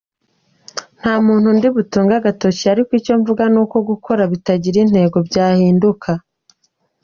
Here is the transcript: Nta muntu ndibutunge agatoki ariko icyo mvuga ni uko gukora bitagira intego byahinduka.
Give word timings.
Nta 0.99 1.13
muntu 1.25 1.47
ndibutunge 1.57 2.13
agatoki 2.17 2.65
ariko 2.73 2.91
icyo 2.99 3.13
mvuga 3.21 3.43
ni 3.53 3.57
uko 3.63 3.77
gukora 3.89 4.21
bitagira 4.31 4.77
intego 4.85 5.17
byahinduka. 5.27 6.11